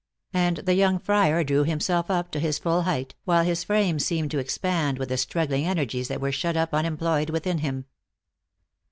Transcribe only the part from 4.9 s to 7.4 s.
with the struggling energies that were shut up unem ployed